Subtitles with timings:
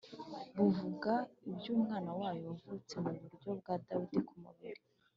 [0.57, 1.13] buvuga
[1.49, 4.81] iby’Umwana wayo wavutse mu rubyaro rwa Dawidi ku mubiri,